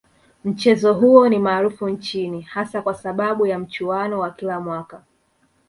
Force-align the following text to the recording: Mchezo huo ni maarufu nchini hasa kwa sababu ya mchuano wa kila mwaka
Mchezo 0.43 0.93
huo 0.93 1.29
ni 1.29 1.39
maarufu 1.39 1.89
nchini 1.89 2.41
hasa 2.41 2.81
kwa 2.81 2.93
sababu 2.95 3.47
ya 3.47 3.59
mchuano 3.59 4.19
wa 4.19 4.31
kila 4.31 4.59
mwaka 4.59 5.03